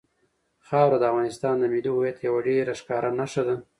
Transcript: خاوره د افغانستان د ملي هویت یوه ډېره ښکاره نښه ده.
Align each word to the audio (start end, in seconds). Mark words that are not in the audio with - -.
خاوره 0.67 0.97
د 0.99 1.03
افغانستان 1.11 1.53
د 1.59 1.63
ملي 1.73 1.89
هویت 1.93 2.17
یوه 2.27 2.39
ډېره 2.47 2.73
ښکاره 2.79 3.09
نښه 3.19 3.43
ده. 3.47 3.55